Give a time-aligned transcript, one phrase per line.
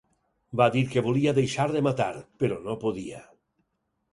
[0.61, 2.09] Va dir que volia deixar de matar,
[2.45, 3.21] però no podia.